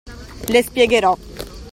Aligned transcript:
Le 0.51 0.63
spiegherò. 0.63 1.15